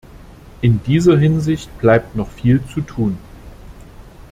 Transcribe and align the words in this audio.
In 0.63 0.81
dieser 0.81 1.15
Hinsicht 1.19 1.69
bleibt 1.79 2.15
noch 2.15 2.27
viel 2.31 2.59
zu 2.73 2.81
tun. 2.81 3.19